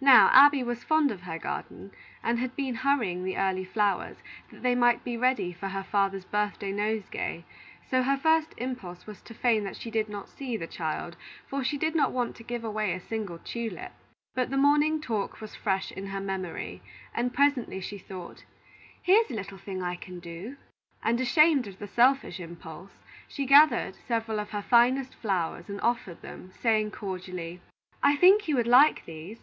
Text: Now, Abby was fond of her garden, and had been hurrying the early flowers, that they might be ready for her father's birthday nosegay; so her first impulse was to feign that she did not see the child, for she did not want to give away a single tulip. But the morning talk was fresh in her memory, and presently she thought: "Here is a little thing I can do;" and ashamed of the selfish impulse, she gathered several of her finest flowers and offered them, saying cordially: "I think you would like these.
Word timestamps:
Now, 0.00 0.30
Abby 0.32 0.62
was 0.62 0.82
fond 0.82 1.10
of 1.10 1.20
her 1.20 1.38
garden, 1.38 1.90
and 2.22 2.38
had 2.38 2.56
been 2.56 2.74
hurrying 2.74 3.22
the 3.22 3.36
early 3.36 3.64
flowers, 3.66 4.16
that 4.50 4.62
they 4.62 4.74
might 4.74 5.04
be 5.04 5.14
ready 5.18 5.52
for 5.52 5.68
her 5.68 5.82
father's 5.82 6.24
birthday 6.24 6.72
nosegay; 6.72 7.44
so 7.90 8.02
her 8.02 8.16
first 8.16 8.54
impulse 8.56 9.06
was 9.06 9.20
to 9.20 9.34
feign 9.34 9.64
that 9.64 9.76
she 9.76 9.90
did 9.90 10.08
not 10.08 10.30
see 10.30 10.56
the 10.56 10.66
child, 10.66 11.18
for 11.48 11.62
she 11.62 11.76
did 11.76 11.94
not 11.94 12.12
want 12.12 12.34
to 12.36 12.42
give 12.42 12.64
away 12.64 12.94
a 12.94 12.98
single 13.00 13.36
tulip. 13.40 13.92
But 14.34 14.48
the 14.48 14.56
morning 14.56 15.02
talk 15.02 15.38
was 15.38 15.54
fresh 15.54 15.92
in 15.92 16.06
her 16.06 16.20
memory, 16.22 16.80
and 17.14 17.34
presently 17.34 17.82
she 17.82 17.98
thought: 17.98 18.46
"Here 19.02 19.20
is 19.22 19.30
a 19.30 19.34
little 19.34 19.58
thing 19.58 19.82
I 19.82 19.96
can 19.96 20.18
do;" 20.18 20.56
and 21.02 21.20
ashamed 21.20 21.66
of 21.66 21.78
the 21.78 21.88
selfish 21.88 22.40
impulse, 22.40 23.02
she 23.28 23.44
gathered 23.44 23.96
several 23.96 24.40
of 24.40 24.48
her 24.52 24.62
finest 24.62 25.14
flowers 25.16 25.68
and 25.68 25.78
offered 25.82 26.22
them, 26.22 26.52
saying 26.58 26.92
cordially: 26.92 27.60
"I 28.02 28.16
think 28.16 28.48
you 28.48 28.56
would 28.56 28.66
like 28.66 29.04
these. 29.04 29.40